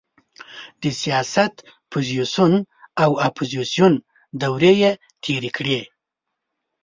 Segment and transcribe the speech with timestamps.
[0.81, 1.53] د سیاست
[1.91, 2.53] پوزیسیون
[3.03, 3.93] او اپوزیسیون
[4.41, 4.91] دورې یې
[5.23, 5.79] تېرې کړې.